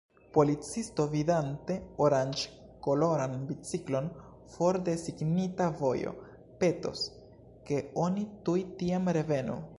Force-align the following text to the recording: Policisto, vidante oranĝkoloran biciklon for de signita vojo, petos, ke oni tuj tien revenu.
Policisto, 0.35 1.03
vidante 1.17 1.75
oranĝkoloran 2.05 3.35
biciklon 3.51 4.09
for 4.55 4.81
de 4.89 4.97
signita 5.05 5.69
vojo, 5.83 6.15
petos, 6.65 7.07
ke 7.71 7.83
oni 8.09 8.29
tuj 8.49 8.59
tien 8.83 9.15
revenu. 9.21 9.65